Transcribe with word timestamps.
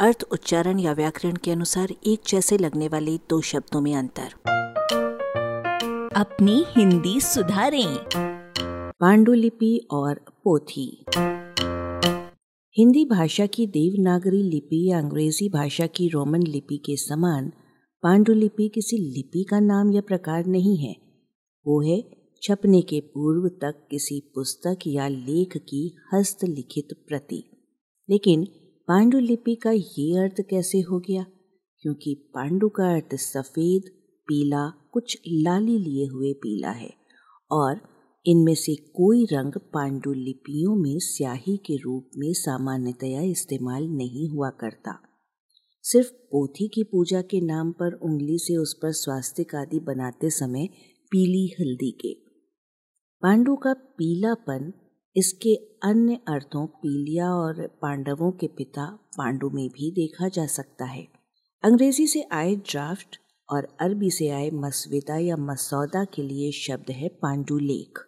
अर्थ 0.00 0.24
उच्चारण 0.32 0.78
या 0.78 0.92
व्याकरण 0.92 1.36
के 1.36 1.50
अनुसार 1.50 1.88
एक 2.06 2.20
जैसे 2.28 2.58
लगने 2.58 2.88
वाले 2.88 3.16
दो 3.16 3.40
शब्दों 3.40 3.80
में 3.80 3.94
अंतर। 3.94 4.32
अपनी 6.16 6.64
हिंदी 6.68 7.20
सुधारें। 7.20 8.04
पांडुलिपि 9.00 9.88
और 9.90 10.14
पोथी। 10.14 11.04
हिंदी 12.78 13.04
भाषा 13.04 13.46
की 13.46 13.66
देवनागरी 13.66 14.42
लिपि 14.42 14.90
या 14.90 14.98
अंग्रेज़ी 14.98 15.48
भाषा 15.48 15.86
की 15.86 16.08
रोमन 16.08 16.42
लिपि 16.42 16.76
के 16.76 16.96
समान 16.96 17.52
पांडुलिपि 18.02 18.68
किसी 18.68 18.96
लिपि 18.96 19.44
का 19.44 19.60
नाम 19.60 19.92
या 19.92 20.00
प्रकार 20.00 20.46
नहीं 20.46 20.76
है। 20.76 20.96
वो 21.66 21.80
है 21.82 22.04
छपने 22.42 22.82
के 22.82 23.00
पूर्व 23.00 23.48
तक 23.48 23.88
किसी 23.90 24.32
पुस्तक 24.34 24.78
या 24.86 25.08
लेख 25.08 25.56
की 25.56 25.96
हस्तलिखित 26.14 26.88
प्रति 27.08 27.44
लेकिन 28.10 28.46
पांडुलिपि 28.90 29.54
का 29.54 29.70
ये 29.70 30.18
अर्थ 30.18 30.40
कैसे 30.50 30.78
हो 30.80 31.00
गया? 31.00 31.26
क्योंकि 31.78 32.30
पांडु 32.34 32.68
का 32.68 32.94
अर्थ 32.94 33.14
सफ़ेद, 33.14 33.82
पीला, 34.26 34.70
कुछ 34.92 35.18
लाली 35.28 35.78
लिए 35.78 36.06
हुए 36.06 36.32
पीला 36.32 36.70
है, 36.70 36.94
और 37.50 37.80
इनमें 38.26 38.54
से 38.54 38.74
कोई 38.74 39.24
रंग 39.24 39.52
पांडुलिपियों 39.52 40.76
में 40.76 40.98
स्याही 40.98 41.56
के 41.56 41.76
रूप 41.76 42.10
में 42.16 42.32
सामान्यतया 42.32 43.22
इस्तेमाल 43.22 43.84
नहीं 43.84 44.28
हुआ 44.28 44.50
करता। 44.50 44.98
सिर्फ़ 45.82 46.12
पोथी 46.12 46.68
की 46.68 46.82
पूजा 46.82 47.22
के 47.22 47.40
नाम 47.40 47.72
पर 47.72 47.92
उंगली 47.92 48.38
से 48.38 48.56
उस 48.56 48.74
पर 48.82 48.92
स्वास्तिक 48.92 49.54
आदि 49.54 49.80
बनाते 49.80 50.30
समय 50.30 50.66
पीली 51.10 51.54
हल्दी 51.60 51.90
के। 51.90 52.14
पांडु 53.22 53.56
का 53.56 53.72
पीलापन 53.72 54.72
इसके 55.16 55.54
अन्य 55.82 56.18
अर्थों 56.28 56.66
पीलिया 56.66 57.30
और 57.30 57.66
पांडवों 57.82 58.30
के 58.32 58.46
पिता 58.46 58.84
पांडु 59.18 59.50
में 59.50 59.68
भी 59.68 59.90
देखा 59.90 60.28
जा 60.28 60.46
सकता 60.46 60.84
है। 60.84 61.06
अंग्रेज़ी 61.64 62.06
से 62.06 62.22
आए 62.32 62.54
ड्राफ्ट 62.54 63.16
और 63.48 63.68
अरबी 63.80 64.10
से 64.10 64.28
आए 64.28 64.50
मसविदा 64.54 65.16
या 65.16 65.36
मसौदा 65.36 66.04
के 66.04 66.22
लिए 66.22 66.50
शब्द 66.52 66.90
है 66.90 67.08
पांडुलेख, 67.22 67.98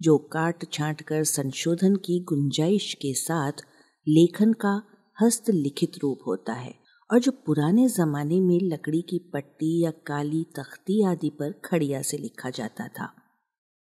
जो 0.00 0.16
काट 0.32 0.64
छांट 0.72 1.02
कर 1.02 1.24
संशोधन 1.24 1.96
की 1.96 2.20
गुंजाइश 2.20 2.92
के 2.94 3.14
साथ 3.14 3.64
लेखन 4.06 4.52
का 4.52 4.80
हस्तलिखित 5.22 5.98
रूप 6.02 6.18
होता 6.26 6.52
है 6.52 6.74
और 7.10 7.18
जो 7.20 7.32
पुराने 7.46 7.88
जमाने 7.88 8.40
में 8.40 8.58
लकड़ी 8.62 9.00
की 9.02 9.18
पट्टी 9.34 9.84
या 9.84 9.90
काली 10.06 10.44
तख्ती 10.56 11.02
आदि 11.04 11.30
पर 11.30 11.52
खड़िया 11.64 12.02
से 12.02 12.18
लिखा 12.18 12.50
जाता 12.50 12.88
था। 12.88 13.12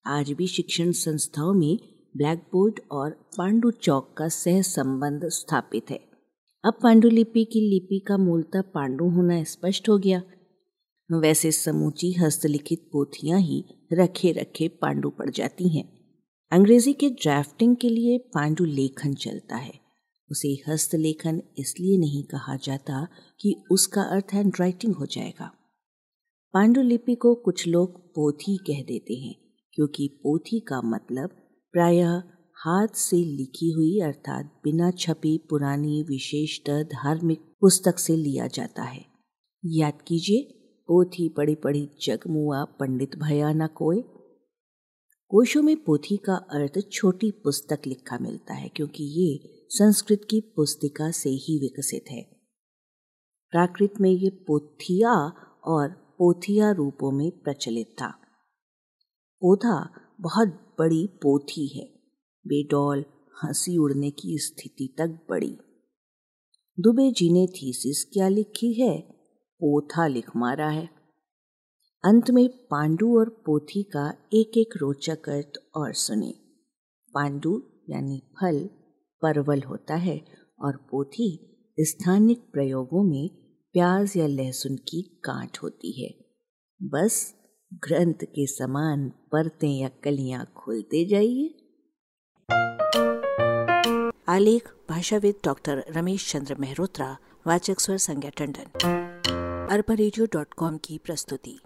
आज 0.07 0.31
भी 0.33 0.47
शिक्षण 0.47 0.93
संस्थाओं 0.93 1.53
में 1.55 1.79
ब्लैक 2.15 2.39
बोर्ड 2.53 2.81
और 2.91 3.11
पांडु 3.39 3.71
चौक 3.71 4.15
का 4.17 4.29
सह 4.29 4.63
संबंध 4.63 5.29
स्थापित 5.29 5.91
है। 5.91 6.01
अब 6.65 6.75
पांडुलिपि 6.83 7.45
की 7.45 7.61
लिपि 7.61 7.99
का 7.99 8.17
मूलतः 8.17 8.63
पांडु 8.63 9.09
होना 9.09 9.43
स्पष्ट 9.45 9.89
हो 9.89 9.99
गया। 9.99 10.23
वैसे 11.11 11.53
समूची 11.53 12.13
हस्तलिखित 12.13 12.89
पोथियाँ 12.93 13.41
ही 13.41 13.65
रखे 13.93 14.33
रखे 14.33 14.69
पांडु 14.69 15.11
पड़ 15.11 15.31
जाती 15.31 15.69
हैं। 15.69 15.85
अंग्रेज़ी 16.53 16.93
के 16.93 17.09
ड्राफ्टिंग 17.11 17.77
के 17.77 17.89
लिए 17.89 18.19
पांडु 18.19 18.65
लेखन 18.65 19.15
चलता 19.15 19.57
है। 19.57 19.73
उसे 20.31 20.49
हस्तलेखन 20.69 21.43
इसलिए 21.59 21.99
नहीं 21.99 22.23
कहा 22.25 22.57
जाता 22.57 23.07
कि 23.41 23.55
उसका 23.71 24.03
अर्थ 24.03 24.33
हैंड 24.33 24.53
राइटिंग 24.61 24.95
हो 24.95 25.07
जाएगा। 25.07 25.51
पांडुलिपि 26.55 27.15
को 27.15 27.35
कुछ 27.35 27.67
लोग 27.67 28.01
पोथी 28.15 28.57
कह 28.57 28.83
देते 28.83 29.15
हैं, 29.15 29.35
क्योंकि 29.73 30.09
पोथी 30.23 30.61
का 30.61 30.81
मतलब 30.83 31.31
प्रायः 31.75 32.23
हाथ 32.57 32.89
से 32.95 33.17
लिखी 33.17 33.71
हुई 33.71 34.01
अर्थात 34.01 34.61
बिना 34.65 34.91
छपी 34.91 35.47
पुरानी 35.51 36.03
विशेषतः 36.03 36.83
धार्मिक 36.83 37.41
पुस्तक 37.61 37.99
से 37.99 38.17
लिया 38.17 38.47
जाता 38.47 38.83
है। 38.83 39.05
याद 39.65 40.03
कीजिए, 40.07 40.43
पोथी 40.89 41.29
पड़ी 41.29 41.55
पड़ी 41.55 41.89
जगमुआ 42.03 42.65
पंडित 42.65 43.17
भया 43.17 43.53
न 43.53 43.67
कोय 43.67 44.01
कोशों 45.31 45.63
में 45.63 45.77
पोथी 45.85 46.17
का 46.17 46.35
अर्थ 46.35 46.79
छोटी 46.93 47.31
पुस्तक 47.31 47.79
लिखा 47.87 48.19
मिलता 48.19 48.55
है, 48.55 48.69
क्योंकि 48.69 49.05
ये 49.05 49.59
संस्कृत 49.69 50.27
की 50.31 50.41
पुस्तिका 50.57 51.11
से 51.11 51.31
ही 51.31 51.59
विकसित 51.59 52.05
है। 52.11 52.23
प्राकृत 53.51 53.95
में 54.01 54.11
ये 54.11 54.31
पोथिया 54.31 55.13
और 55.65 55.89
पोथिया 55.89 56.71
रूपों 56.71 57.13
में 57.13 57.31
प्रचलित 57.31 57.95
था। 58.01 58.09
पोथा 59.43 59.91
बहुत 60.21 60.72
बड़ी 60.83 61.07
पोथी 61.07 61.67
है। 61.79 61.85
बेडौल 62.47 63.05
हँसी 63.45 63.79
उड़ने 63.79 64.11
की 64.11 64.39
स्थिति 64.39 64.95
तक 64.99 65.27
बढ़ी 65.31 65.57
दुबे 66.81 67.11
जी 67.11 67.33
ने 67.33 67.47
थीसिस 67.47 68.05
क्या 68.05 68.29
लिखी 68.29 68.73
है? 68.73 69.01
पोथा 69.61 70.07
लिख 70.07 70.37
मारा 70.37 70.69
है। 70.69 70.91
अंत 72.05 72.31
में 72.31 72.49
पांडु 72.49 73.19
और 73.19 73.29
पोथी 73.47 73.83
का 73.83 74.15
एक 74.35 74.59
एक 74.59 74.69
रोचक 74.77 75.29
अर्थ 75.29 75.53
और 75.77 75.93
सुने। 75.93 76.35
पांडु 77.15 77.63
यानी 77.91 78.23
फल 78.41 78.71
परवल 79.23 79.63
होता 79.63 79.95
है 79.95 80.25
और 80.61 80.77
पोथी 80.77 81.49
स्थानिक 81.81 82.39
प्रयोगों 82.53 83.03
में 83.03 83.29
प्याज 83.73 84.17
या 84.17 84.27
लहसुन 84.27 84.77
की 84.77 85.03
कांट 85.03 85.59
होती 85.59 86.05
है। 86.05 86.15
बस 86.83 87.35
ग्रंथ 87.73 88.15
के 88.15 88.47
समान 88.47 89.09
परतें 89.09 89.79
या 89.79 89.89
कलियाँ 89.89 90.53
खोलते 90.57 91.05
जाइए। 91.05 91.55
आलेख, 94.29 94.75
भाषाविद 94.91 95.35
डॉक्टर 95.45 95.85
रमेश 95.91 96.33
चंद्र 96.33 96.55
मेहरोत्रा, 96.55 97.17
वाचक 97.47 97.81
स्वर 97.81 97.97
संज्ञा 97.97 98.31
टंडन। 98.31 98.67
अरबा 99.71 99.95
की 100.77 100.99
प्रस्तुति। 100.99 101.61